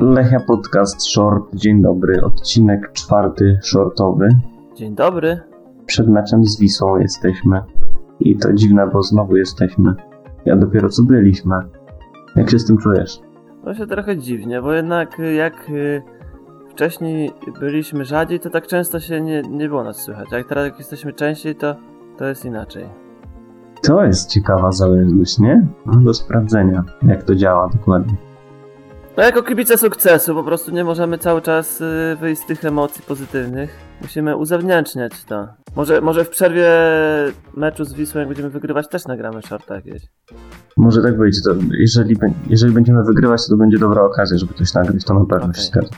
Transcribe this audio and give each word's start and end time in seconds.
Lechia 0.00 0.40
Podcast 0.40 1.08
Short. 1.08 1.54
Dzień 1.54 1.82
dobry. 1.82 2.22
Odcinek 2.24 2.92
czwarty 2.92 3.58
shortowy. 3.62 4.28
Dzień 4.74 4.94
dobry. 4.94 5.40
Przed 5.86 6.08
meczem 6.08 6.44
z 6.44 6.60
Wisłą 6.60 6.96
jesteśmy. 6.96 7.60
I 8.20 8.36
to 8.36 8.52
dziwne, 8.52 8.90
bo 8.92 9.02
znowu 9.02 9.36
jesteśmy. 9.36 9.94
Ja 10.44 10.56
dopiero 10.56 10.88
co 10.88 11.02
byliśmy. 11.02 11.54
Jak 12.36 12.50
się 12.50 12.58
z 12.58 12.66
tym 12.66 12.78
czujesz? 12.78 13.20
To 13.64 13.74
się 13.74 13.86
trochę 13.86 14.18
dziwnie, 14.18 14.62
bo 14.62 14.72
jednak 14.72 15.20
y, 15.20 15.34
jak 15.34 15.70
y, 15.70 16.02
wcześniej 16.70 17.32
byliśmy 17.60 18.04
rzadziej, 18.04 18.40
to 18.40 18.50
tak 18.50 18.66
często 18.66 19.00
się 19.00 19.20
nie, 19.20 19.42
nie 19.42 19.68
było 19.68 19.84
nas 19.84 19.96
słychać. 19.96 20.32
A 20.32 20.36
jak 20.36 20.48
teraz 20.48 20.64
jak 20.64 20.78
jesteśmy 20.78 21.12
częściej, 21.12 21.54
to, 21.54 21.76
to 22.18 22.24
jest 22.24 22.44
inaczej. 22.44 22.84
To 23.82 24.04
jest 24.04 24.30
ciekawa 24.30 24.72
zależność, 24.72 25.38
nie? 25.38 25.66
No, 25.86 25.92
do 26.00 26.14
sprawdzenia, 26.14 26.84
jak 27.02 27.22
to 27.22 27.34
działa 27.34 27.68
dokładnie. 27.68 28.16
No 29.16 29.22
jako 29.22 29.42
kibice 29.42 29.78
sukcesu 29.78 30.34
po 30.34 30.44
prostu 30.44 30.70
nie 30.70 30.84
możemy 30.84 31.18
cały 31.18 31.42
czas 31.42 31.80
y, 31.80 32.16
wyjść 32.20 32.42
z 32.42 32.46
tych 32.46 32.64
emocji 32.64 33.02
pozytywnych. 33.08 33.78
Musimy 34.02 34.36
uzewnętrzniać 34.36 35.24
to. 35.24 35.48
Może, 35.76 36.00
może 36.00 36.24
w 36.24 36.28
przerwie 36.28 36.70
meczu 37.54 37.84
z 37.84 37.94
Wisłą, 37.94 38.18
jak 38.18 38.28
będziemy 38.28 38.50
wygrywać, 38.50 38.88
też 38.88 39.04
nagramy 39.04 39.42
shorta 39.42 39.74
jakieś. 39.74 40.02
Może 40.76 41.02
tak 41.02 41.18
być. 41.18 41.42
To 41.42 41.50
jeżeli, 41.78 42.16
jeżeli 42.46 42.72
będziemy 42.72 43.04
wygrywać, 43.04 43.44
to, 43.44 43.50
to 43.50 43.56
będzie 43.56 43.78
dobra 43.78 44.02
okazja, 44.02 44.38
żeby 44.38 44.54
coś 44.54 44.74
nagrać. 44.74 45.04
To 45.04 45.14
na 45.14 45.26
pewno 45.26 45.54
się 45.54 45.60
Okej. 45.60 45.64
zgadza. 45.64 45.88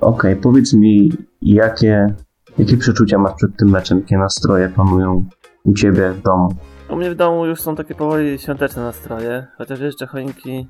Okej, 0.00 0.36
powiedz 0.36 0.72
mi, 0.74 1.12
jakie, 1.42 2.14
jakie 2.58 2.76
przeczucia 2.76 3.18
masz 3.18 3.34
przed 3.34 3.56
tym 3.56 3.70
meczem? 3.70 3.98
Jakie 3.98 4.18
nastroje 4.18 4.68
panują 4.68 5.24
u 5.64 5.72
ciebie 5.72 6.10
w 6.10 6.22
domu? 6.22 6.48
U 6.90 6.96
mnie 6.96 7.10
w 7.10 7.14
domu 7.14 7.46
już 7.46 7.60
są 7.60 7.76
takie 7.76 7.94
powoli 7.94 8.38
świąteczne 8.38 8.82
nastroje, 8.82 9.46
chociaż 9.58 9.80
jeszcze 9.80 10.06
choinki 10.06 10.68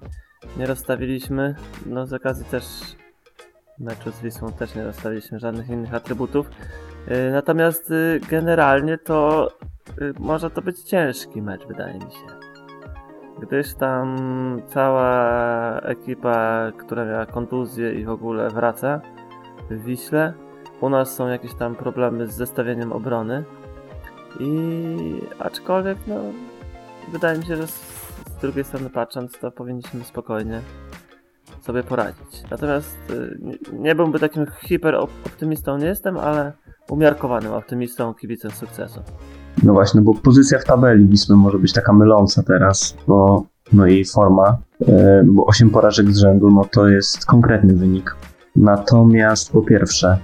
nie 0.57 0.67
rozstawiliśmy. 0.67 1.55
No 1.87 2.07
z 2.07 2.13
okazji 2.13 2.45
też 2.45 2.65
meczu 3.79 4.11
z 4.11 4.21
Wisłą 4.21 4.53
też 4.53 4.75
nie 4.75 4.85
rozstawiliśmy 4.85 5.39
żadnych 5.39 5.69
innych 5.69 5.95
atrybutów. 5.95 6.51
Yy, 7.09 7.31
Natomiast 7.33 7.91
yy, 7.91 8.21
generalnie 8.31 8.99
to 8.99 9.49
yy, 10.01 10.15
może 10.19 10.51
to 10.51 10.63
być 10.63 10.81
ciężki 10.81 11.43
mecz, 11.43 11.67
wydaje 11.67 11.95
mi 11.95 12.01
się. 12.01 12.27
Gdyż 13.41 13.75
tam 13.75 14.17
cała 14.69 15.81
ekipa, 15.81 16.73
która 16.79 17.05
miała 17.05 17.27
kontuzję 17.27 17.95
i 17.95 18.05
w 18.05 18.11
ogóle 18.11 18.51
wraca 18.51 19.01
w 19.71 19.85
Wiśle. 19.85 20.33
U 20.81 20.89
nas 20.89 21.15
są 21.15 21.29
jakieś 21.29 21.55
tam 21.55 21.75
problemy 21.75 22.27
z 22.27 22.35
zestawieniem 22.35 22.93
obrony. 22.93 23.45
I 24.41 25.21
aczkolwiek, 25.39 25.99
no, 26.07 26.21
wydaje 27.13 27.39
mi 27.39 27.45
się, 27.45 27.57
że 27.57 27.67
z, 28.41 28.43
drugiej 28.43 28.65
strony 28.65 28.91
patrząc, 28.91 29.39
to 29.39 29.51
powinniśmy 29.51 30.05
spokojnie 30.05 30.61
sobie 31.63 31.83
poradzić. 31.83 32.43
Natomiast 32.51 32.97
y, 33.11 33.39
nie, 33.43 33.79
nie 33.79 33.95
byłby 33.95 34.19
takim 34.19 34.47
hiper 34.63 34.95
op- 34.95 35.27
optymistą, 35.27 35.79
nie 35.79 35.87
jestem, 35.87 36.17
ale 36.19 36.53
umiarkowanym 36.91 37.53
optymistą, 37.53 38.15
kibicem 38.15 38.51
sukcesu. 38.51 39.01
No 39.63 39.73
właśnie, 39.73 40.01
bo 40.01 40.15
pozycja 40.15 40.59
w 40.59 40.65
tabeli 40.65 41.07
Wisły 41.07 41.37
może 41.37 41.59
być 41.59 41.73
taka 41.73 41.93
myląca 41.93 42.43
teraz, 42.43 42.97
bo 43.09 43.47
no 43.73 43.87
jej 43.87 44.05
forma, 44.05 44.59
e, 44.89 45.23
bo 45.27 45.47
8 45.47 45.71
porażek 45.71 46.11
z 46.11 46.19
rzędu, 46.19 46.51
no 46.51 46.65
to 46.65 46.89
jest 46.89 47.27
konkretny 47.27 47.75
wynik. 47.75 48.17
Natomiast 48.57 49.53
po 49.53 49.63
pierwsze, 49.63 50.19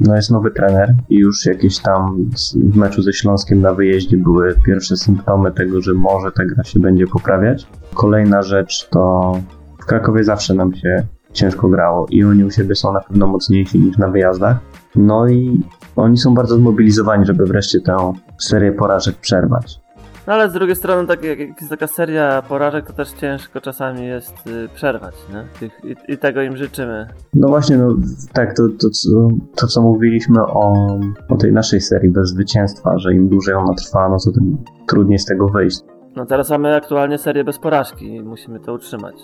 no 0.00 0.16
jest 0.16 0.30
nowy 0.30 0.50
trener 0.50 0.94
i 1.10 1.16
już 1.16 1.46
jakieś 1.46 1.78
tam 1.78 2.30
w 2.54 2.76
meczu 2.76 3.02
ze 3.02 3.12
Śląskiem 3.12 3.60
na 3.60 3.74
wyjeździe 3.74 4.16
były 4.16 4.54
pierwsze 4.66 4.96
symptomy 4.96 5.52
tego, 5.52 5.80
że 5.80 5.94
może 5.94 6.32
ta 6.32 6.44
gra 6.44 6.64
się 6.64 6.80
będzie 6.80 7.06
poprawiać. 7.06 7.66
Kolejna 7.94 8.42
rzecz 8.42 8.88
to 8.88 9.32
w 9.80 9.86
Krakowie 9.86 10.24
zawsze 10.24 10.54
nam 10.54 10.74
się 10.74 11.06
ciężko 11.32 11.68
grało 11.68 12.06
i 12.10 12.24
oni 12.24 12.44
u 12.44 12.50
siebie 12.50 12.74
są 12.74 12.92
na 12.92 13.00
pewno 13.00 13.26
mocniejsi 13.26 13.78
niż 13.78 13.98
na 13.98 14.08
wyjazdach. 14.08 14.56
No 14.96 15.28
i 15.28 15.60
oni 15.96 16.18
są 16.18 16.34
bardzo 16.34 16.56
zmobilizowani, 16.56 17.26
żeby 17.26 17.44
wreszcie 17.44 17.80
tę 17.80 18.12
serię 18.40 18.72
porażek 18.72 19.16
przerwać. 19.16 19.81
No 20.26 20.32
ale 20.32 20.50
z 20.50 20.52
drugiej 20.52 20.76
strony, 20.76 21.08
tak, 21.08 21.24
jak 21.24 21.38
jest 21.38 21.70
taka 21.70 21.86
seria 21.86 22.42
porażek, 22.42 22.86
to 22.86 22.92
też 22.92 23.12
ciężko 23.12 23.60
czasami 23.60 24.06
jest 24.06 24.46
y, 24.46 24.68
przerwać, 24.74 25.14
nie? 25.32 25.68
I, 25.90 26.12
I 26.12 26.18
tego 26.18 26.42
im 26.42 26.56
życzymy. 26.56 27.08
No 27.34 27.48
właśnie, 27.48 27.76
no 27.76 27.94
tak, 28.32 28.56
to, 28.56 28.62
to, 28.80 28.90
co, 28.90 29.08
to 29.56 29.66
co 29.66 29.82
mówiliśmy 29.82 30.42
o, 30.42 30.98
o 31.28 31.36
tej 31.36 31.52
naszej 31.52 31.80
serii 31.80 32.10
bez 32.10 32.28
zwycięstwa, 32.28 32.98
że 32.98 33.14
im 33.14 33.28
dłużej 33.28 33.54
ona 33.54 33.74
trwa, 33.74 34.08
no 34.08 34.16
to 34.24 34.32
tym 34.32 34.58
trudniej 34.88 35.18
z 35.18 35.24
tego 35.24 35.48
wyjść. 35.48 35.80
No 36.16 36.26
teraz 36.26 36.50
mamy 36.50 36.76
aktualnie 36.76 37.18
serię 37.18 37.44
bez 37.44 37.58
porażki 37.58 38.14
i 38.14 38.22
musimy 38.22 38.60
to 38.60 38.72
utrzymać. 38.72 39.14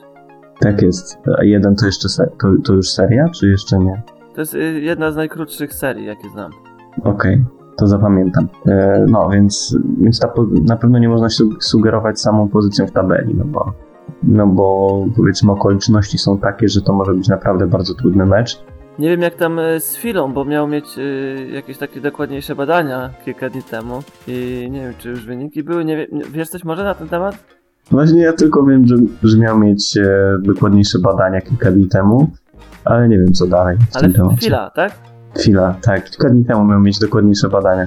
Tak 0.61 0.83
jest. 0.83 1.19
A 1.39 1.45
jeden 1.45 1.77
to 1.77 1.87
jeszcze 1.87 2.09
to, 2.41 2.49
to 2.65 2.73
już 2.73 2.91
seria, 2.91 3.29
czy 3.29 3.49
jeszcze 3.49 3.79
nie? 3.79 4.03
To 4.35 4.41
jest 4.41 4.55
y, 4.55 4.81
jedna 4.81 5.13
z 5.13 5.17
najkrótszych 5.17 5.75
serii, 5.75 6.07
jakie 6.07 6.29
znam. 6.29 6.51
Okej, 7.05 7.45
to 7.79 7.87
zapamiętam. 7.87 8.49
E, 8.67 9.07
no 9.09 9.29
więc, 9.29 9.77
więc 10.01 10.19
ta, 10.19 10.33
na 10.65 10.77
pewno 10.77 10.99
nie 10.99 11.09
można 11.09 11.29
się 11.29 11.45
sugerować 11.61 12.21
samą 12.21 12.49
pozycją 12.49 12.87
w 12.87 12.91
tabeli, 12.91 13.35
no 13.35 13.45
bo, 13.45 13.73
no 14.23 14.47
bo 14.47 15.05
powiedzmy 15.17 15.53
okoliczności 15.53 16.19
są 16.19 16.39
takie, 16.39 16.69
że 16.69 16.83
to 16.83 16.93
może 16.93 17.15
być 17.15 17.29
naprawdę 17.29 17.67
bardzo 17.67 17.95
trudny 17.95 18.27
mecz. 18.27 18.63
Nie 18.99 19.09
wiem 19.09 19.23
jak 19.23 19.35
tam 19.35 19.59
y, 19.59 19.81
z 19.81 19.97
Filą, 19.97 20.33
bo 20.33 20.45
miał 20.45 20.69
mieć 20.69 20.99
y, 20.99 21.49
jakieś 21.53 21.79
takie 21.79 22.01
dokładniejsze 22.01 22.55
badania 22.55 23.11
kilka 23.25 23.51
dni 23.51 23.63
temu 23.63 24.03
i 24.27 24.69
nie 24.71 24.81
wiem 24.81 24.93
czy 24.99 25.09
już 25.09 25.27
wyniki 25.27 25.63
były, 25.63 25.85
nie 25.85 25.97
wiem, 25.97 26.21
wiesz 26.33 26.49
coś 26.49 26.65
może 26.65 26.85
na 26.85 26.95
ten 26.95 27.09
temat? 27.09 27.59
Właśnie 27.91 28.23
ja 28.23 28.33
tylko 28.33 28.65
wiem, 28.65 28.87
że, 28.87 28.97
że 29.23 29.39
miał 29.39 29.59
mieć 29.59 29.97
e, 29.97 30.37
dokładniejsze 30.43 30.99
badania 30.99 31.41
kilka 31.41 31.71
dni 31.71 31.89
temu, 31.89 32.31
ale 32.85 33.09
nie 33.09 33.19
wiem 33.19 33.33
co 33.33 33.47
dalej 33.47 33.77
w 33.77 33.97
Ale 33.97 34.11
tym. 34.11 34.37
Fila, 34.37 34.71
tak? 34.71 35.08
Chwila, 35.37 35.77
tak. 35.83 36.11
Kilka 36.11 36.31
dni 36.31 36.45
temu 36.45 36.65
miał 36.65 36.81
mieć 36.81 36.99
dokładniejsze 36.99 37.49
badania. 37.49 37.87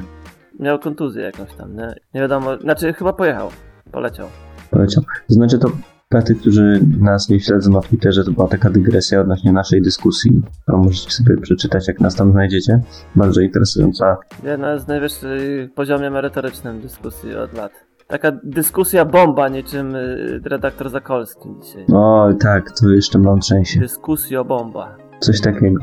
Miał 0.60 0.80
kontuzję 0.80 1.24
jakąś 1.24 1.54
tam, 1.54 1.76
nie? 1.76 1.96
Nie 2.14 2.22
wiadomo, 2.22 2.58
znaczy 2.58 2.94
chyba 2.94 3.14
pojechał, 3.14 3.50
poleciał. 3.92 4.28
Poleciał. 4.72 5.04
Znaczy 5.28 5.60
to 5.60 5.72
dla 6.12 6.22
tych, 6.22 6.38
którzy 6.40 6.80
nas 7.00 7.30
nie 7.30 7.40
śledzą 7.40 7.72
na 7.72 7.82
Twitterze, 7.82 8.24
to 8.24 8.32
była 8.32 8.48
taka 8.48 8.70
dygresja 8.70 9.22
odnośnie 9.22 9.52
naszej 9.52 9.82
dyskusji, 9.82 10.42
którą 10.64 10.84
możecie 10.84 11.12
sobie 11.12 11.38
przeczytać, 11.38 11.88
jak 11.88 12.00
nas 12.00 12.16
tam 12.16 12.32
znajdziecie. 12.32 12.80
Bardzo 13.16 13.42
interesująca. 13.42 14.18
Jedna 14.44 14.78
z 14.78 14.88
najwyższych 14.88 15.74
poziomie 15.74 16.10
merytorycznym 16.10 16.82
dyskusji 16.82 17.36
od 17.36 17.54
lat. 17.54 17.72
Taka 18.08 18.32
dyskusja 18.44 19.06
bomba, 19.06 19.50
niczym 19.50 19.96
y, 19.96 20.42
redaktor 20.46 20.90
Zakolski 20.90 21.50
dzisiaj. 21.62 21.86
O, 21.94 22.30
tak, 22.40 22.72
to 22.80 22.90
jeszcze 22.90 23.20
mam 23.20 23.40
trzęsie. 23.40 23.80
Dyskusjo 23.80 24.46
bomba. 24.46 24.98
Coś 25.20 25.42
takiego. 25.42 25.80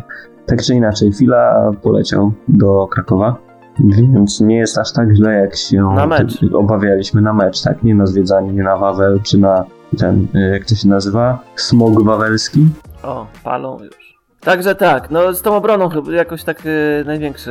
Tak 0.49 0.63
czy 0.63 0.75
inaczej, 0.75 1.13
Fila 1.13 1.73
poleciał 1.83 2.33
do 2.49 2.87
Krakowa, 2.87 3.37
więc 3.79 4.41
nie 4.41 4.57
jest 4.57 4.79
aż 4.79 4.93
tak 4.93 5.15
źle, 5.15 5.33
jak 5.35 5.57
się 5.57 5.83
Na 5.83 6.07
mecz. 6.07 6.41
obawialiśmy 6.55 7.23
na 7.23 7.33
mecz, 7.33 7.63
tak? 7.63 7.83
Nie 7.83 7.95
na 7.95 8.07
zwiedzanie, 8.07 8.53
nie 8.53 8.63
na 8.63 8.77
Wawel, 8.77 9.21
czy 9.23 9.39
na 9.39 9.65
ten, 9.99 10.27
y, 10.35 10.39
jak 10.53 10.65
to 10.65 10.75
się 10.75 10.89
nazywa? 10.89 11.39
Smog 11.57 12.03
wawelski? 12.05 12.67
O, 13.03 13.27
palą 13.45 13.79
już. 13.85 14.18
Także 14.41 14.75
tak, 14.75 15.11
no 15.11 15.33
z 15.35 15.43
tą 15.43 15.57
obroną 15.57 15.89
chyba 15.89 16.13
jakoś 16.13 16.45
tak 16.45 16.67
y, 16.67 17.05
największy 17.07 17.51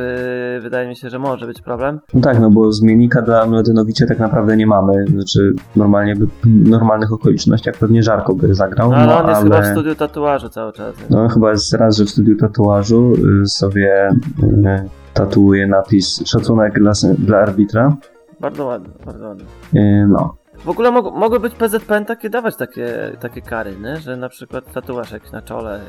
y, 0.58 0.60
wydaje 0.60 0.88
mi 0.88 0.96
się, 0.96 1.10
że 1.10 1.18
może 1.18 1.46
być 1.46 1.60
problem. 1.62 2.00
No 2.14 2.20
tak, 2.20 2.40
no 2.40 2.50
bo 2.50 2.72
zmiennika 2.72 3.22
dla 3.22 3.46
Mladenowicza 3.46 4.06
tak 4.06 4.18
naprawdę 4.18 4.56
nie 4.56 4.66
mamy. 4.66 5.04
Znaczy, 5.06 5.52
normalnie 5.76 6.16
by, 6.16 6.26
w 6.44 6.68
normalnych 6.68 7.12
okolicznościach 7.12 7.74
pewnie 7.74 8.02
Żarko 8.02 8.34
by 8.34 8.54
zagrał, 8.54 8.90
No 8.90 8.96
no, 8.96 9.02
ale 9.02 9.22
on 9.22 9.28
jest 9.30 9.42
chyba 9.42 9.56
w 9.56 9.64
ale... 9.64 9.72
studiu 9.72 9.94
tatuażu 9.94 10.48
cały 10.48 10.72
czas. 10.72 10.96
nie? 10.98 11.16
No 11.16 11.28
chyba 11.28 11.50
jest 11.50 11.72
raz, 11.72 11.96
że 11.96 12.04
w 12.04 12.10
studiu 12.10 12.36
tatuażu 12.36 13.12
y, 13.42 13.46
sobie 13.46 14.08
y, 14.42 14.88
tatuuje 15.14 15.66
napis 15.66 16.22
szacunek 16.26 16.78
dla, 16.80 16.92
dla 17.18 17.38
arbitra. 17.38 17.96
Bardzo 18.40 18.64
ładny, 18.66 18.88
bardzo 19.06 19.28
ładny. 19.28 19.44
Y, 19.74 20.06
no, 20.08 20.34
W 20.64 20.68
ogóle 20.68 20.90
mog 20.90 21.14
mogły 21.14 21.40
być 21.40 21.54
PZPN 21.54 22.04
takie 22.04 22.30
dawać 22.30 22.56
takie, 22.56 23.12
takie 23.20 23.40
kary, 23.42 23.76
nie? 23.82 23.96
Że 23.96 24.16
na 24.16 24.28
przykład 24.28 24.72
tatuaż 24.72 25.12
jakiś 25.12 25.32
na 25.32 25.42
czole. 25.42 25.80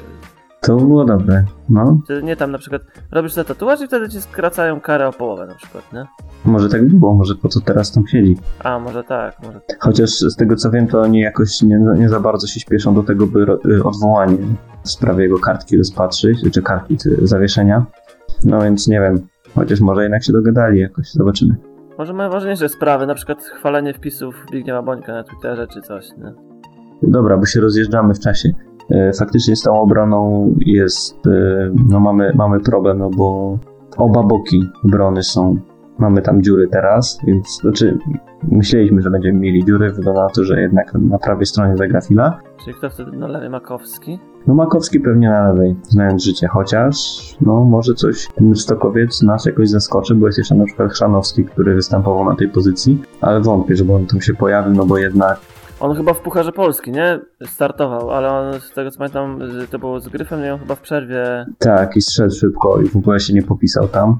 To 0.61 0.77
było 0.77 1.05
dobre. 1.05 1.43
No, 1.69 1.99
Ty 2.07 2.23
nie 2.23 2.35
tam 2.35 2.51
na 2.51 2.57
przykład 2.57 2.81
robisz 3.11 3.33
sobie 3.33 3.45
tatuaż 3.45 3.81
i 3.81 3.87
wtedy 3.87 4.09
ci 4.09 4.21
skracają 4.21 4.81
karę 4.81 5.07
o 5.07 5.13
połowę 5.13 5.47
na 5.47 5.55
przykład, 5.55 5.93
nie? 5.93 6.05
może 6.45 6.69
tak 6.69 6.87
było, 6.87 7.13
może 7.15 7.35
po 7.35 7.47
co 7.47 7.59
teraz 7.59 7.91
tam 7.91 8.07
siedzi. 8.07 8.37
A, 8.63 8.79
może 8.79 9.03
tak, 9.03 9.35
może 9.43 9.61
Chociaż 9.79 10.09
z 10.09 10.35
tego 10.35 10.55
co 10.55 10.71
wiem, 10.71 10.87
to 10.87 11.01
oni 11.01 11.19
jakoś 11.19 11.61
nie, 11.61 11.79
nie 11.97 12.09
za 12.09 12.19
bardzo 12.19 12.47
się 12.47 12.59
śpieszą 12.59 12.95
do 12.95 13.03
tego, 13.03 13.27
by 13.27 13.45
y, 13.65 13.83
odwołanie 13.83 14.37
w 14.83 14.89
sprawie 14.89 15.23
jego 15.23 15.39
kartki 15.39 15.77
rozpatrzyć, 15.77 16.51
czy 16.53 16.61
kartki 16.61 16.97
czy 16.97 17.27
zawieszenia. 17.27 17.85
No 18.43 18.61
więc 18.61 18.87
nie 18.87 18.99
wiem, 18.99 19.27
chociaż 19.55 19.79
może 19.79 20.01
jednak 20.01 20.23
się 20.23 20.33
dogadali 20.33 20.79
jakoś, 20.79 21.11
zobaczymy. 21.11 21.55
Może 21.97 22.13
mają 22.13 22.29
ważniejsze 22.29 22.69
sprawy, 22.69 23.07
na 23.07 23.15
przykład 23.15 23.43
chwalenie 23.43 23.93
wpisów 23.93 24.35
Zbigniewa 24.49 24.81
Bońka 24.81 25.13
na 25.13 25.23
Twitterze 25.23 25.67
czy 25.67 25.81
coś, 25.81 26.09
nie? 26.17 26.33
Dobra, 27.03 27.37
bo 27.37 27.45
się 27.45 27.61
rozjeżdżamy 27.61 28.13
w 28.13 28.19
czasie. 28.19 28.49
E, 28.91 29.13
Faktycznie 29.13 29.55
z 29.55 29.61
tą 29.61 29.81
obroną 29.81 30.53
jest, 30.59 31.27
e, 31.27 31.71
no 31.89 31.99
mamy, 31.99 32.31
mamy 32.35 32.59
problem, 32.59 32.97
no 32.97 33.09
bo 33.09 33.57
oba 33.97 34.23
boki 34.23 34.63
obrony 34.85 35.23
są 35.23 35.57
mamy 35.99 36.21
tam 36.21 36.43
dziury 36.43 36.67
teraz, 36.67 37.19
więc 37.27 37.61
znaczy 37.61 37.97
myśleliśmy, 38.51 39.01
że 39.01 39.09
będziemy 39.09 39.39
mieli 39.39 39.65
dziury, 39.65 39.91
wygląda 39.91 40.23
na 40.23 40.29
to, 40.29 40.43
że 40.43 40.61
jednak 40.61 40.93
na 40.93 41.17
prawej 41.17 41.45
stronie 41.45 41.77
zagra 41.77 42.01
Fila. 42.01 42.39
Czyli 42.63 42.75
kto 42.77 42.89
wtedy 42.89 43.17
na 43.17 43.27
lewej 43.27 43.49
Makowski? 43.49 44.19
No 44.47 44.53
Makowski 44.53 44.99
pewnie 44.99 45.29
na 45.29 45.47
lewej, 45.51 45.75
znając 45.83 46.23
życie, 46.23 46.47
chociaż 46.47 46.95
no 47.41 47.65
może 47.65 47.93
coś 47.93 48.27
ten 48.35 48.55
Stokowiec 48.55 49.23
nas 49.23 49.45
jakoś 49.45 49.69
zaskoczy, 49.69 50.15
bo 50.15 50.25
jest 50.25 50.37
jeszcze 50.37 50.55
na 50.55 50.65
przykład 50.65 50.91
Chrzanowski, 50.91 51.45
który 51.45 51.75
występował 51.75 52.25
na 52.25 52.35
tej 52.35 52.49
pozycji, 52.49 53.01
ale 53.21 53.41
wątpię, 53.41 53.75
żeby 53.75 53.93
on 53.93 54.05
tam 54.05 54.21
się 54.21 54.33
pojawił, 54.33 54.73
no 54.73 54.85
bo 54.85 54.97
jednak 54.97 55.39
On 55.79 55.95
chyba 55.95 56.13
w 56.13 56.19
Pucharze 56.19 56.51
Polski, 56.51 56.91
nie? 56.91 57.19
Startował, 57.45 58.11
ale 58.11 58.29
on 58.29 58.59
z 58.59 58.71
tego 58.73 58.91
co 58.91 58.97
pamiętam, 58.97 59.39
to 59.71 59.79
było 59.79 59.99
z 59.99 60.09
Gryfem 60.09 60.45
i 60.45 60.49
on 60.49 60.59
chyba 60.59 60.75
w 60.75 60.81
przerwie... 60.81 61.45
tak 61.59 61.95
i 61.95 62.01
strzedł 62.01 62.35
szybko 62.35 62.81
i 62.81 62.89
w 62.89 62.95
ogóle 62.95 63.19
się 63.19 63.33
nie 63.33 63.43
popisał 63.43 63.87
tam. 63.87 64.17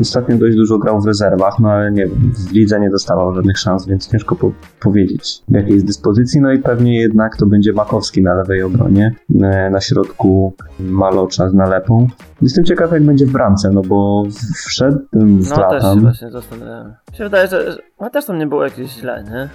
Ostatnio 0.00 0.36
dość 0.36 0.56
dużo 0.56 0.78
grał 0.78 1.00
w 1.00 1.06
rezerwach, 1.06 1.58
no 1.58 1.70
ale 1.70 1.92
nie 1.92 2.06
wiem, 2.06 2.32
w 2.34 2.52
lidze 2.52 2.80
nie 2.80 2.90
dostawał 2.90 3.34
żadnych 3.34 3.58
szans, 3.58 3.86
więc 3.86 4.10
ciężko 4.10 4.36
po 4.36 4.52
powiedzieć 4.80 5.42
w 5.48 5.54
jakiej 5.54 5.74
jest 5.74 5.86
dyspozycji, 5.86 6.40
no 6.40 6.52
i 6.52 6.58
pewnie 6.58 7.00
jednak 7.00 7.36
to 7.36 7.46
będzie 7.46 7.72
Makowski 7.72 8.22
na 8.22 8.34
lewej 8.34 8.62
obronie, 8.62 9.14
e, 9.42 9.70
na 9.70 9.80
środku 9.80 10.54
Malocza 10.80 11.48
z 11.48 11.54
nalepą. 11.54 12.08
Jestem 12.42 12.64
ciekaw 12.64 12.92
jak 12.92 13.02
będzie 13.02 13.26
w 13.26 13.32
bramce, 13.32 13.70
no 13.70 13.82
bo 13.82 14.24
wszedł 14.66 14.98
ten 15.10 15.38
No 15.38 15.70
też 15.70 15.82
się 15.82 16.00
właśnie 16.00 16.30
zastanawiałem. 16.30 16.94
Mi 17.10 17.16
się 17.16 17.24
wydaje, 17.24 17.48
że, 17.48 17.72
że 17.72 17.78
no, 18.00 18.10
też 18.10 18.26
tam 18.26 18.38
nie 18.38 18.46
było 18.46 18.64
jakieś 18.64 18.90
źle, 18.90 19.24
nie? 19.30 19.48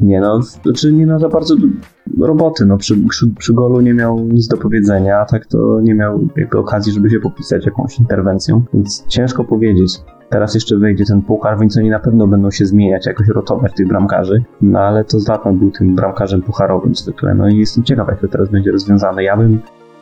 Nie 0.00 0.20
no, 0.20 0.42
znaczy 0.42 0.92
nie 0.92 1.06
miał 1.06 1.18
za 1.18 1.28
bardzo 1.28 1.54
roboty, 2.20 2.66
no 2.66 2.76
przy, 2.76 2.96
przy, 3.08 3.28
przy 3.38 3.54
golu 3.54 3.80
nie 3.80 3.94
miał 3.94 4.20
nic 4.20 4.48
do 4.48 4.56
powiedzenia, 4.56 5.18
a 5.18 5.24
tak 5.24 5.46
to 5.46 5.80
nie 5.80 5.94
miał 5.94 6.28
jakby 6.36 6.58
okazji, 6.58 6.92
żeby 6.92 7.10
się 7.10 7.20
popisać 7.20 7.66
jakąś 7.66 7.98
interwencją, 7.98 8.62
więc 8.74 9.06
ciężko 9.08 9.44
powiedzieć. 9.44 10.00
Teraz 10.30 10.54
jeszcze 10.54 10.76
wyjdzie 10.76 11.04
ten 11.04 11.22
puchar, 11.22 11.58
więc 11.58 11.76
oni 11.76 11.90
na 11.90 11.98
pewno 11.98 12.26
będą 12.26 12.50
się 12.50 12.66
zmieniać, 12.66 13.06
jakoś 13.06 13.28
rotować 13.28 13.72
tych 13.72 13.88
bramkarzy, 13.88 14.44
no 14.60 14.78
ale 14.78 15.04
to 15.04 15.20
Zlatan 15.20 15.58
był 15.58 15.70
tym 15.70 15.94
bramkarzem 15.94 16.42
pucharowym 16.42 16.94
zwykle, 16.94 17.34
no 17.34 17.48
i 17.48 17.56
jestem 17.56 17.84
ciekaw, 17.84 18.08
jak 18.08 18.20
to 18.20 18.28
teraz 18.28 18.48
będzie 18.48 18.72
rozwiązane. 18.72 19.24
Ja 19.24 19.36
bym 19.36 19.60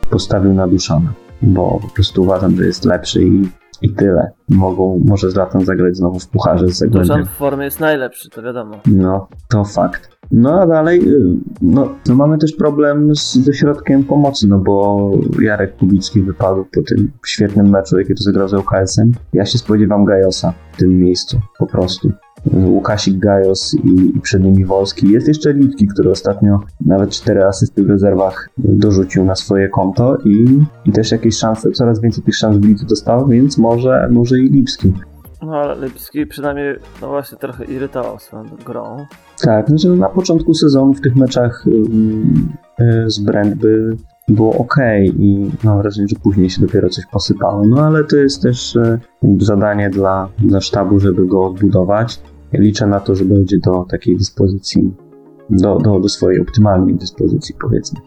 postawił 0.09 0.53
na 0.53 0.67
Duszana, 0.67 1.13
bo 1.41 1.79
po 1.81 1.87
prostu 1.95 2.23
uważam, 2.23 2.55
że 2.55 2.65
jest 2.65 2.85
lepszy 2.85 3.23
i, 3.23 3.49
i 3.81 3.93
tyle. 3.93 4.31
Mogą, 4.49 5.01
może 5.05 5.31
Zlatan 5.31 5.65
zagrać 5.65 5.97
znowu 5.97 6.19
w 6.19 6.27
pucharze 6.27 6.67
z 6.67 6.77
Zagłębiem. 6.77 7.07
Duszan 7.07 7.25
w 7.25 7.37
formie 7.37 7.65
jest 7.65 7.79
najlepszy, 7.79 8.29
to 8.29 8.41
wiadomo. 8.43 8.79
No, 8.85 9.27
to 9.49 9.65
fakt. 9.65 10.17
No 10.31 10.61
a 10.61 10.67
dalej, 10.67 11.09
y, 11.09 11.21
no, 11.61 11.89
no 12.07 12.15
mamy 12.15 12.37
też 12.37 12.53
problem 12.55 13.15
z, 13.15 13.33
ze 13.33 13.53
środkiem 13.53 14.03
pomocy, 14.03 14.47
no 14.47 14.59
bo 14.59 15.11
Jarek 15.41 15.77
Kubicki 15.77 16.21
wypadł 16.21 16.65
po 16.73 16.81
tym 16.81 17.11
świetnym 17.25 17.69
meczu, 17.69 17.99
jaki 17.99 18.15
to 18.15 18.23
zagrał 18.23 18.47
z 18.47 18.53
UKS-em. 18.53 19.11
Ja 19.33 19.45
się 19.45 19.57
spodziewam 19.57 20.05
Gajosa 20.05 20.53
w 20.71 20.77
tym 20.77 20.97
miejscu, 20.97 21.39
po 21.59 21.67
prostu. 21.67 22.11
Łukasik 22.53 23.19
Gajos 23.19 23.73
i, 23.73 24.17
i 24.17 24.21
przed 24.21 24.43
nimi 24.43 24.65
Wolski. 24.65 25.11
Jest 25.11 25.27
jeszcze 25.27 25.53
Lipki, 25.53 25.87
który 25.87 26.11
ostatnio 26.11 26.59
nawet 26.85 27.09
cztery 27.09 27.45
asysty 27.45 27.83
w 27.83 27.89
rezerwach 27.89 28.49
dorzucił 28.57 29.25
na 29.25 29.35
swoje 29.35 29.69
konto 29.69 30.17
i, 30.25 30.45
i 30.85 30.91
też 30.91 31.11
jakieś 31.11 31.37
szanse, 31.37 31.71
coraz 31.71 32.01
więcej 32.01 32.23
tych 32.23 32.35
szans 32.35 32.57
w 32.57 32.65
lidze 32.65 32.85
dostał, 32.85 33.27
więc 33.27 33.57
może, 33.57 34.09
może 34.11 34.39
i 34.39 34.49
Lipski. 34.49 34.93
No 35.41 35.57
ale 35.57 35.85
Lipski 35.85 36.25
przynajmniej, 36.25 36.75
no 37.01 37.07
właśnie, 37.07 37.37
trochę 37.37 37.65
irytował 37.65 38.19
swoją 38.19 38.43
grą. 38.65 39.05
Tak, 39.41 39.69
znaczy 39.69 39.89
na 39.89 40.09
początku 40.09 40.53
sezonu 40.53 40.93
w 40.93 41.01
tych 41.01 41.15
meczach 41.15 41.65
ym, 41.67 42.53
y, 42.79 43.09
z 43.09 43.19
Brentby 43.19 43.97
było 44.27 44.57
ok 44.57 44.75
i 45.19 45.51
mam 45.63 45.77
wrażenie, 45.77 46.07
że 46.07 46.15
później 46.23 46.49
się 46.49 46.61
dopiero 46.61 46.89
coś 46.89 47.05
posypało. 47.05 47.65
No 47.67 47.81
ale 47.85 48.03
to 48.03 48.15
jest 48.15 48.41
też 48.41 48.75
y, 48.75 48.99
zadanie 49.39 49.89
dla, 49.89 50.29
dla 50.39 50.61
sztabu, 50.61 50.99
żeby 50.99 51.25
go 51.25 51.45
odbudować. 51.45 52.21
Ja 52.51 52.59
liczę 52.59 52.87
na 52.87 52.99
to, 52.99 53.15
że 53.15 53.25
będzie 53.25 53.57
do 53.59 53.85
takiej 53.89 54.17
dyspozycji, 54.17 54.93
do, 55.49 55.77
do, 55.77 55.99
do 55.99 56.09
swojej 56.09 56.41
optymalnej 56.41 56.95
dyspozycji 56.95 57.55
powiedzmy. 57.61 57.99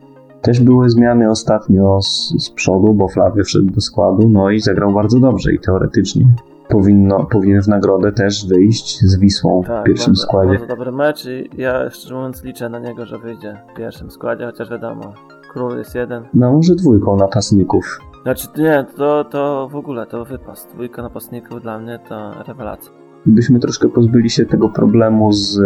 Też 0.43 0.61
były 0.61 0.91
zmiany 0.91 1.31
ostatnio 1.31 2.03
z, 2.03 2.35
z 2.45 2.51
przodu, 2.51 2.95
bo 2.95 3.09
Flavio 3.09 3.45
wszedł 3.45 3.67
do 3.67 3.81
składu, 3.81 4.29
no 4.29 4.51
i 4.51 4.61
zagrał 4.61 4.93
bardzo 4.93 5.21
dobrze 5.21 5.53
i 5.53 5.59
teoretycznie 5.59 6.27
powinno, 6.69 7.27
powinien 7.27 7.63
w 7.63 7.69
nagrodę 7.69 8.13
też 8.13 8.47
wyjść 8.47 9.01
z 9.01 9.19
Wisłą 9.19 9.63
Tak, 9.67 9.83
w 9.83 9.87
pierwszym 9.87 10.07
bardzo, 10.13 10.23
składzie. 10.23 10.51
bardzo 10.51 10.67
dobry 10.67 10.93
mecz 10.93 11.27
i 11.27 11.51
ja 11.57 11.91
szczerze 11.91 12.15
mówiąc 12.15 12.45
liczę 12.45 12.69
na 12.69 12.79
niego, 12.79 13.07
że 13.07 13.19
wyjdzie 13.19 13.57
w 13.73 13.77
pierwszym 13.77 14.11
składzie, 14.11 14.47
chociaż 14.47 14.71
wiadomo, 14.71 15.13
król 15.53 15.79
jest 15.79 15.95
jeden. 15.95 16.25
No 16.35 16.53
może 16.53 16.75
dwójką 16.75 17.17
napastników. 17.17 18.01
Znaczy 18.23 18.49
nie, 18.59 18.87
to, 18.97 19.25
to 19.25 19.69
w 19.73 19.77
ogóle 19.77 20.07
to 20.07 20.25
wypas. 20.25 20.69
Dwójka 20.75 21.03
napastników 21.03 21.63
dla 21.63 21.79
mnie 21.79 21.99
to 22.09 22.43
rewelacja. 22.47 22.93
Gdybyśmy 23.27 23.61
troszkę 23.61 23.89
pozbyli 23.89 24.31
się 24.31 24.47
tego 24.47 24.69
problemu 24.69 25.33
z, 25.33 25.61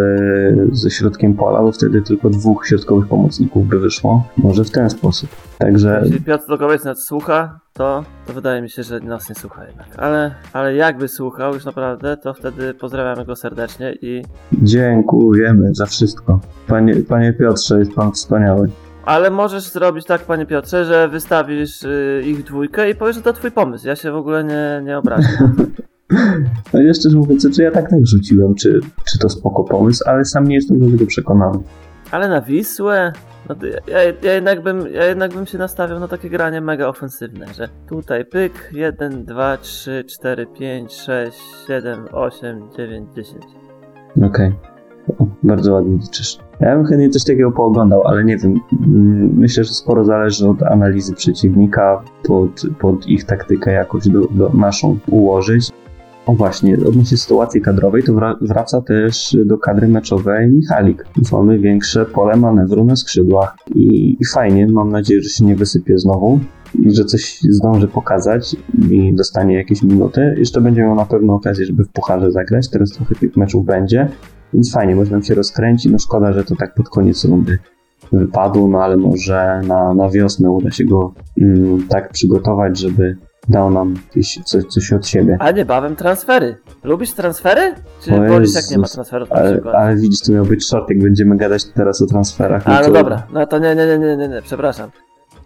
ze 0.72 0.90
środkiem 0.90 1.34
pola, 1.34 1.62
bo 1.62 1.72
wtedy 1.72 2.02
tylko 2.02 2.30
dwóch 2.30 2.66
środkowych 2.66 3.08
pomocników 3.08 3.66
by 3.66 3.78
wyszło. 3.78 4.24
Może 4.36 4.64
w 4.64 4.70
ten 4.70 4.90
sposób. 4.90 5.30
Także 5.58 6.00
Jeśli 6.04 6.20
Piotr 6.20 6.44
Dokowiec 6.48 6.84
nas 6.84 6.98
słucha, 6.98 7.60
to, 7.72 8.04
to 8.26 8.32
wydaje 8.32 8.62
mi 8.62 8.70
się, 8.70 8.82
że 8.82 9.00
nas 9.00 9.28
nie 9.28 9.34
słucha 9.34 9.66
jednak. 9.66 9.86
Ale, 9.96 10.34
ale 10.52 10.74
jakby 10.74 11.08
słuchał 11.08 11.54
już 11.54 11.64
naprawdę, 11.64 12.16
to 12.16 12.34
wtedy 12.34 12.74
pozdrawiamy 12.74 13.24
go 13.24 13.36
serdecznie 13.36 13.94
i... 14.02 14.22
dziękujemy 14.52 15.74
za 15.74 15.86
wszystko. 15.86 16.40
Panie, 16.66 16.96
panie 17.08 17.32
Piotrze, 17.32 17.78
jest 17.78 17.92
pan 17.92 18.12
wspaniały. 18.12 18.70
Ale 19.06 19.30
możesz 19.30 19.62
zrobić 19.68 20.06
tak, 20.06 20.22
panie 20.22 20.46
Piotrze, 20.46 20.84
że 20.84 21.08
wystawisz 21.08 21.82
y, 21.82 22.22
ich 22.26 22.44
dwójkę 22.44 22.90
i 22.90 22.94
powiesz, 22.94 23.16
że 23.16 23.22
to 23.22 23.32
twój 23.32 23.50
pomysł. 23.50 23.86
Ja 23.86 23.96
się 23.96 24.12
w 24.12 24.16
ogóle 24.16 24.44
nie, 24.44 24.82
nie 24.84 24.98
obrażę. 24.98 25.28
No 26.72 26.80
i 26.80 26.84
jeszcze 26.84 27.08
mówiąc, 27.08 27.56
czy 27.56 27.62
ja 27.62 27.70
tak 27.70 27.90
tak 27.90 28.06
rzuciłem, 28.06 28.54
czy, 28.54 28.80
czy 29.04 29.18
to 29.18 29.28
spoko 29.28 29.64
pomysł, 29.64 30.04
ale 30.06 30.24
sam 30.24 30.48
nie 30.48 30.54
jestem 30.54 30.78
do 30.78 30.90
tego 30.90 31.06
przekonany. 31.06 31.58
Ale 32.10 32.28
na 32.28 32.40
Wisłę? 32.40 33.12
No 33.48 33.54
to 33.54 33.66
ja, 33.66 34.02
ja, 34.22 34.32
jednak 34.32 34.62
bym, 34.62 34.92
ja 34.92 35.04
jednak 35.04 35.34
bym 35.34 35.46
się 35.46 35.58
nastawiał 35.58 36.00
na 36.00 36.08
takie 36.08 36.30
granie 36.30 36.60
mega 36.60 36.88
ofensywne, 36.88 37.46
że 37.54 37.68
tutaj 37.88 38.24
pyk, 38.24 38.70
1, 38.72 39.24
2, 39.24 39.56
3, 39.56 40.04
4, 40.08 40.46
5, 40.46 40.92
6, 40.92 41.38
7, 41.66 42.06
8, 42.12 42.68
9, 42.76 43.08
10. 43.14 43.44
Okej. 44.22 44.73
O, 45.18 45.26
Bardzo 45.42 45.72
ładnie 45.72 45.96
liczysz. 45.96 46.38
Ja 46.60 46.76
bym 46.76 46.84
chętnie 46.86 47.10
coś 47.10 47.24
takiego 47.24 47.52
pooglądał, 47.52 48.02
ale 48.06 48.24
nie 48.24 48.36
wiem. 48.38 48.60
Mm, 48.86 49.30
Myślę, 49.36 49.64
że 49.64 49.72
sporo 49.74 50.04
zależy 50.04 50.48
od 50.48 50.62
analizy 50.62 51.14
przeciwnika, 51.14 52.02
pod, 52.22 52.62
pod 52.78 53.06
ich 53.08 53.24
taktykę 53.24 53.72
jakoś 53.72 54.08
do, 54.08 54.20
do 54.30 54.48
naszą 54.48 54.98
ułożyć. 55.10 55.70
O 56.26 56.32
właśnie, 56.32 56.74
odnośnie 56.88 57.16
sytuacji 57.16 57.60
kadrowej, 57.60 58.02
to 58.02 58.12
wra- 58.12 58.36
wraca 58.40 58.80
też 58.80 59.36
do 59.44 59.58
kadry 59.58 59.88
meczowej 59.88 60.50
Michalik. 60.50 61.04
Mamy 61.32 61.58
większe 61.58 62.04
pole 62.04 62.36
manewru 62.36 62.84
na 62.84 62.96
skrzydłach 62.96 63.56
i, 63.74 64.16
i 64.20 64.24
fajnie, 64.26 64.68
mam 64.68 64.88
nadzieję, 64.92 65.22
że 65.22 65.28
się 65.28 65.44
nie 65.44 65.56
wysypie 65.56 65.98
znowu 65.98 66.40
i 66.74 66.94
że 66.94 67.04
coś 67.04 67.40
zdąży 67.40 67.88
pokazać 67.88 68.56
i 68.90 69.14
dostanie 69.14 69.54
jakieś 69.54 69.82
minuty. 69.82 70.34
Jeszcze 70.38 70.60
będzie 70.60 70.82
miał 70.82 70.94
na 70.94 71.04
pewno 71.04 71.34
okazję, 71.34 71.66
żeby 71.66 71.84
w 71.84 71.88
pucharze 71.88 72.32
zagrać, 72.32 72.68
teraz 72.68 72.90
trochę 72.90 73.14
tych 73.14 73.36
meczów 73.36 73.66
będzie, 73.66 74.08
więc 74.54 74.72
fajnie, 74.72 74.96
można 74.96 75.22
się 75.22 75.34
rozkręcić. 75.34 75.92
No 75.92 75.98
szkoda, 75.98 76.32
że 76.32 76.44
to 76.44 76.56
tak 76.56 76.74
pod 76.74 76.88
koniec 76.88 77.24
rundy 77.24 77.58
wypadło, 78.12 78.68
no 78.68 78.82
ale 78.82 78.96
może 78.96 79.60
na, 79.66 79.94
na 79.94 80.10
wiosnę 80.10 80.50
uda 80.50 80.70
się 80.70 80.84
go 80.84 81.14
mm, 81.40 81.88
tak 81.88 82.10
przygotować, 82.12 82.78
żeby 82.78 83.16
dał 83.48 83.70
nam 83.70 83.94
jakieś, 84.06 84.38
coś, 84.44 84.64
coś 84.64 84.92
od 84.92 85.06
siebie. 85.06 85.36
A 85.40 85.50
niebawem 85.50 85.96
transfery. 85.96 86.56
Lubisz 86.84 87.12
transfery? 87.12 87.74
Czy 88.02 88.10
wolisz 88.28 88.54
jak 88.54 88.70
nie 88.70 88.78
ma 88.78 88.86
transferów 88.86 89.30
na 89.30 89.36
Ale, 89.36 89.52
przykład? 89.52 89.74
ale 89.74 89.96
widzisz, 89.96 90.20
to 90.20 90.32
miał 90.32 90.44
być 90.44 90.64
short, 90.64 90.88
jak 90.90 90.98
będziemy 90.98 91.36
gadać 91.36 91.64
teraz 91.64 92.02
o 92.02 92.06
transferach. 92.06 92.62
A, 92.68 92.80
no 92.80 92.86
to- 92.86 92.92
dobra, 92.92 93.26
no 93.32 93.46
to 93.46 93.58
nie, 93.58 93.74
nie, 93.74 93.86
nie, 93.86 93.98
nie, 93.98 94.16
nie, 94.16 94.28
nie, 94.28 94.42
przepraszam. 94.42 94.90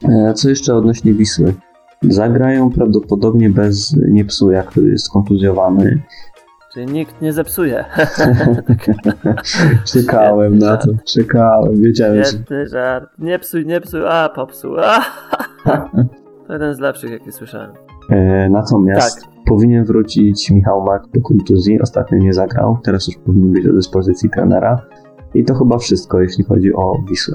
E, 0.04 0.34
Co 0.34 0.48
jeszcze 0.48 0.74
odnośnie 0.74 1.14
Wisły? 1.14 1.54
Zagrają 2.02 2.70
prawdopodobnie 2.70 3.50
bez 3.50 3.96
Niepsuja, 4.10 4.62
który 4.62 4.90
jest 4.90 5.10
kontuzjowany. 5.10 6.02
Czyli 6.74 6.86
nikt 6.86 7.22
nie 7.22 7.32
zepsuje. 7.32 7.84
Czekałem 9.92 10.58
na 10.58 10.76
to, 10.76 10.88
czekałem, 11.06 11.82
wiedziałem, 11.82 12.16
że... 12.16 12.24
Świetny 12.24 12.66
żart. 12.68 13.10
Nie 13.18 13.38
psuj, 13.38 13.66
nie 13.66 13.80
psuj, 13.80 14.00
a 14.08 14.28
popsuł. 14.28 14.76
A, 14.78 15.00
to 16.46 16.52
jeden 16.52 16.74
z 16.74 16.78
lepszych, 16.78 17.10
jaki 17.10 17.32
słyszałem. 17.32 17.70
E, 18.10 18.48
natomiast 18.50 19.20
Tak. 19.20 19.30
powinien 19.48 19.84
wrócić 19.84 20.50
Michał 20.50 20.84
Mak 20.84 21.02
po 21.14 21.20
kontuzji. 21.20 21.80
Ostatnio 21.80 22.18
nie 22.18 22.32
zagrał, 22.32 22.78
teraz 22.84 23.06
już 23.08 23.16
powinien 23.16 23.52
być 23.52 23.64
do 23.64 23.72
dyspozycji 23.72 24.30
trenera. 24.30 24.86
I 25.34 25.44
to 25.44 25.54
chyba 25.54 25.78
wszystko, 25.78 26.20
jeśli 26.20 26.44
chodzi 26.44 26.74
o 26.74 27.02
Wisłę. 27.10 27.34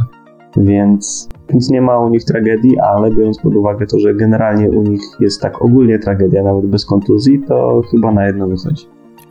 Więc, 0.57 1.29
więc 1.49 1.69
nie 1.69 1.81
ma 1.81 1.99
u 1.99 2.09
nich 2.09 2.23
tragedii, 2.23 2.79
ale 2.79 3.11
biorąc 3.11 3.39
pod 3.39 3.55
uwagę 3.55 3.85
to, 3.87 3.99
że 3.99 4.15
generalnie 4.15 4.69
u 4.69 4.83
nich 4.83 5.01
jest 5.19 5.41
tak 5.41 5.61
ogólnie 5.61 5.99
tragedia, 5.99 6.43
nawet 6.43 6.65
bez 6.65 6.85
kontuzji, 6.85 7.43
to 7.47 7.81
chyba 7.91 8.11
na 8.11 8.27
jedno 8.27 8.47
wychodzi. 8.47 8.87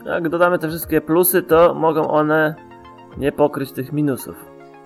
Jak 0.07 0.29
dodamy 0.29 0.59
te 0.59 0.69
wszystkie 0.69 1.01
plusy, 1.01 1.43
to 1.43 1.75
mogą 1.75 2.09
one 2.09 2.55
nie 3.19 3.33
pokryć 3.33 3.73
tych 3.73 3.93
minusów. 3.93 4.35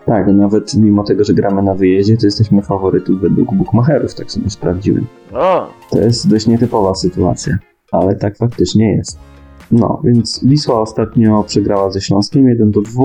Tak, 0.06 0.26
nawet 0.26 0.74
mimo 0.74 1.04
tego, 1.04 1.24
że 1.24 1.34
gramy 1.34 1.62
na 1.62 1.74
wyjeździe, 1.74 2.16
to 2.16 2.26
jesteśmy 2.26 2.62
faworytów 2.62 3.20
według 3.20 3.54
bookmacherów, 3.54 4.14
tak 4.14 4.30
sobie 4.30 4.50
sprawdziłem. 4.50 5.06
O, 5.32 5.66
To 5.90 5.98
jest 5.98 6.30
dość 6.30 6.46
nietypowa 6.46 6.94
sytuacja, 6.94 7.58
ale 7.92 8.14
tak 8.14 8.36
faktycznie 8.36 8.96
jest. 8.96 9.18
No, 9.70 10.00
więc 10.04 10.44
Wisła 10.44 10.80
ostatnio 10.80 11.42
przegrała 11.42 11.90
ze 11.90 12.00
Śląskiem 12.00 12.48
1 12.48 12.70
do 12.70 12.80
2. 12.80 13.04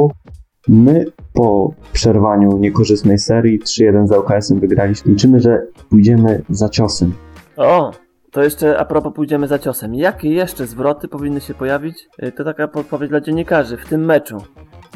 My 0.67 1.05
po 1.33 1.73
przerwaniu 1.93 2.57
niekorzystnej 2.57 3.17
serii 3.19 3.59
3-1 3.59 4.07
z 4.07 4.11
ŁKS-em 4.11 4.59
wygraliśmy. 4.59 5.11
Liczymy, 5.11 5.39
że 5.39 5.67
pójdziemy 5.89 6.41
za 6.49 6.69
ciosem. 6.69 7.13
O, 7.57 7.91
to 8.31 8.43
jeszcze 8.43 8.77
a 8.79 8.85
propos 8.85 9.13
pójdziemy 9.13 9.47
za 9.47 9.59
ciosem. 9.59 9.95
Jakie 9.95 10.29
jeszcze 10.29 10.67
zwroty 10.67 11.07
powinny 11.07 11.41
się 11.41 11.53
pojawić? 11.53 12.09
Y, 12.23 12.31
To 12.31 12.43
taka 12.43 12.67
podpowiedź 12.67 13.09
dla 13.09 13.21
dziennikarzy 13.21 13.77
w 13.77 13.85
tym 13.85 14.05
meczu. 14.05 14.37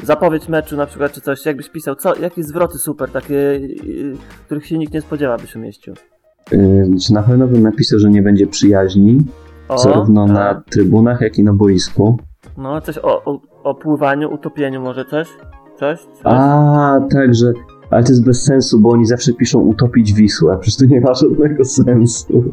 Zapowiedź 0.02 0.48
meczu 0.48 0.76
na 0.76 0.86
przykład, 0.86 1.12
czy 1.12 1.20
coś, 1.20 1.46
jakbyś 1.46 1.68
pisał, 1.68 1.94
co, 1.94 2.16
jakie 2.16 2.42
zwroty 2.42 2.78
super, 2.78 3.10
takie, 3.10 3.34
yy, 3.34 4.16
których 4.46 4.66
się 4.66 4.78
nikt 4.78 4.92
nie 4.94 5.00
spodziewa, 5.00 5.38
byś 5.38 5.56
umieścił. 5.56 5.94
Yy, 6.52 6.88
czy 7.06 7.12
na 7.12 7.22
pewno 7.22 7.46
bym 7.46 7.62
napisał, 7.62 7.98
że 7.98 8.10
nie 8.10 8.22
będzie 8.22 8.46
przyjaźni, 8.46 9.18
O, 9.68 9.78
zarówno 9.78 10.22
a, 10.22 10.26
na 10.26 10.62
trybunach, 10.70 11.20
jak 11.20 11.38
i 11.38 11.42
na 11.42 11.52
boisku. 11.52 12.18
No, 12.56 12.80
coś 12.80 12.98
o, 12.98 13.24
o, 13.24 13.40
o 13.66 13.74
pływaniu, 13.74 14.34
utopieniu 14.34 14.80
może 14.80 15.04
coś? 15.04 15.28
Coś? 15.78 15.98
coś? 16.00 16.22
A, 16.24 17.00
także. 17.10 17.52
Ale 17.90 18.04
to 18.04 18.08
jest 18.08 18.24
bez 18.24 18.42
sensu, 18.42 18.80
bo 18.80 18.90
oni 18.90 19.06
zawsze 19.06 19.32
piszą 19.32 19.60
utopić 19.60 20.12
Wisłę, 20.12 20.52
a 20.52 20.56
przecież 20.56 20.78
to 20.78 20.94
nie 20.94 21.00
ma 21.00 21.14
żadnego 21.14 21.64
sensu. 21.64 22.44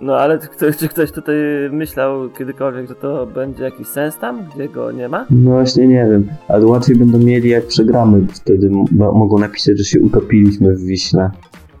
No, 0.00 0.16
ale 0.16 0.38
czy 0.38 0.48
ktoś, 0.48 0.76
czy 0.76 0.88
ktoś 0.88 1.12
tutaj 1.12 1.36
myślał 1.72 2.30
kiedykolwiek, 2.30 2.88
że 2.88 2.94
to 2.94 3.26
będzie 3.26 3.64
jakiś 3.64 3.86
sens 3.86 4.18
tam, 4.18 4.44
gdzie 4.54 4.68
go 4.68 4.92
nie 4.92 5.08
ma? 5.08 5.26
No 5.30 5.50
właśnie 5.50 5.88
nie 5.88 6.06
wiem, 6.10 6.28
ale 6.48 6.66
łatwiej 6.66 6.96
będą 6.96 7.18
mieli 7.18 7.48
jak 7.48 7.66
przegramy, 7.66 8.26
wtedy 8.32 8.70
mogą 8.92 9.38
napisać, 9.38 9.78
że 9.78 9.84
się 9.84 10.00
utopiliśmy 10.00 10.74
w 10.74 10.80
Wiśle. 10.80 11.30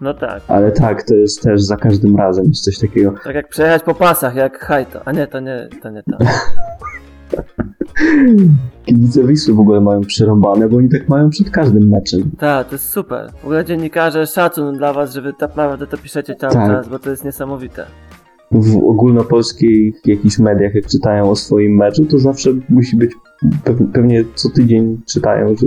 No 0.00 0.14
tak. 0.14 0.42
Ale 0.48 0.72
tak, 0.72 1.02
to 1.02 1.14
jest 1.14 1.42
też 1.42 1.62
za 1.62 1.76
każdym 1.76 2.16
razem 2.16 2.44
jest 2.44 2.64
coś 2.64 2.78
takiego. 2.78 3.14
Tak 3.24 3.34
jak 3.34 3.48
przejechać 3.48 3.82
po 3.82 3.94
pasach, 3.94 4.34
jak 4.34 4.58
hajto. 4.58 5.00
A 5.04 5.12
nie, 5.12 5.26
to 5.26 5.40
nie, 5.40 5.68
to 5.82 5.90
nie 5.90 6.02
to. 6.02 6.18
Kibice 8.86 9.24
Wisły 9.24 9.54
w 9.54 9.60
ogóle 9.60 9.80
mają 9.80 10.00
przerąbane, 10.00 10.68
bo 10.68 10.76
oni 10.76 10.88
tak 10.88 11.08
mają 11.08 11.30
przed 11.30 11.50
każdym 11.50 11.88
meczem. 11.88 12.30
Tak, 12.38 12.68
to 12.68 12.74
jest 12.74 12.88
super. 12.88 13.30
W 13.42 13.44
ogóle 13.44 13.64
dziennikarze, 13.64 14.26
szacun 14.26 14.76
dla 14.76 14.92
was, 14.92 15.14
że 15.14 15.22
wy 15.22 15.32
tak 15.38 15.56
naprawdę 15.56 15.86
to 15.86 15.98
piszecie 15.98 16.34
cały 16.34 16.52
Tak. 16.52 16.70
czas, 16.70 16.88
bo 16.88 16.98
to 16.98 17.10
jest 17.10 17.24
niesamowite. 17.24 17.86
W 18.50 18.76
ogólnopolskich 18.76 19.94
jakichś 20.06 20.38
mediach, 20.38 20.74
jak 20.74 20.86
czytają 20.86 21.30
o 21.30 21.36
swoim 21.36 21.76
meczu, 21.76 22.04
to 22.04 22.18
zawsze 22.18 22.50
musi 22.68 22.96
być, 22.96 23.10
pew- 23.64 23.92
pewnie 23.92 24.24
co 24.34 24.50
tydzień 24.50 25.00
czytają, 25.08 25.48
że 25.48 25.66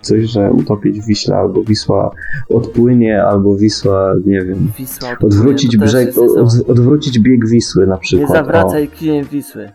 coś, 0.00 0.24
że 0.24 0.50
utopić 0.52 1.06
Wiśla, 1.06 1.36
albo 1.36 1.62
Wisła 1.64 2.10
odpłynie, 2.48 3.24
albo 3.24 3.56
Wisła, 3.56 4.14
nie 4.26 4.40
wiem, 4.42 4.68
Wisła 4.78 5.08
odwrócić 5.22 5.72
to 5.72 5.78
też 5.80 5.90
brzeg, 5.92 6.18
od, 6.18 6.70
odwrócić 6.70 7.18
bieg 7.18 7.48
Wisły 7.48 7.86
na 7.86 7.94
Nie 7.94 8.00
przykład. 8.00 8.30
zawracaj 8.30 8.88
kijem 8.88 9.24
Wisły. 9.24 9.68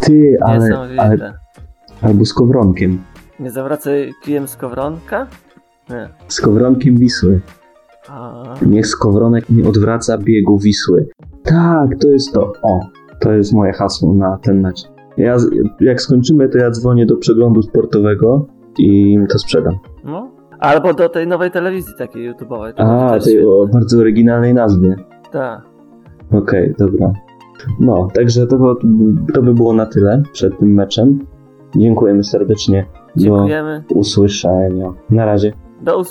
Ty, 0.00 0.36
ale, 0.42 0.78
ale, 0.98 1.34
albo 2.02 2.24
z 2.24 2.34
kowronkiem. 2.34 2.98
Nie 3.40 3.50
zawracaj 3.50 4.12
kijem 4.22 4.48
skowronka? 4.48 5.26
Nie. 5.90 6.08
Z 6.28 6.40
kowronkiem 6.40 6.96
Wisły. 6.96 7.40
A, 8.08 8.44
Niech 8.66 8.86
skowronek 8.86 9.50
nie 9.50 9.68
odwraca 9.68 10.18
biegu 10.18 10.58
Wisły. 10.58 11.08
Tak, 11.44 11.90
to 12.00 12.08
jest 12.08 12.32
to. 12.32 12.52
O, 12.62 12.80
to 13.20 13.32
jest 13.32 13.52
moje 13.52 13.72
hasło 13.72 14.14
na 14.14 14.38
ten 14.42 14.60
mecz. 14.60 14.80
Ja, 15.16 15.38
z- 15.38 15.50
jak 15.80 16.00
skończymy, 16.00 16.48
to 16.48 16.58
ja 16.58 16.70
dzwonię 16.70 17.06
do 17.06 17.16
przeglądu 17.16 17.62
sportowego 17.62 18.46
i 18.78 19.12
im 19.12 19.26
to 19.26 19.38
sprzedam. 19.38 19.74
no. 20.04 20.30
Albo 20.58 20.94
do 20.94 21.08
tej 21.08 21.26
nowej 21.26 21.50
telewizji 21.50 21.94
takiej 21.98 22.32
YouTube'owej. 22.32 22.72
A, 22.76 23.18
tej 23.24 23.46
o 23.46 23.66
bardzo 23.72 23.98
oryginalnej 23.98 24.54
nazwie. 24.54 24.96
Tak. 25.32 25.62
Okej, 26.32 26.74
dobra. 26.78 27.12
No, 27.80 28.08
także 28.14 28.46
to, 28.46 28.76
to 29.34 29.42
by 29.42 29.54
było 29.54 29.72
na 29.72 29.86
tyle 29.86 30.22
przed 30.32 30.58
tym 30.58 30.74
meczem. 30.74 31.26
Dziękujemy 31.76 32.24
serdecznie. 32.24 32.86
Dziękujemy. 33.16 33.84
Do 33.88 33.94
usłyszenia. 33.94 34.92
Na 35.10 35.24
razie. 35.24 35.52
Do 35.82 35.98
usłyszenia. 35.98 36.02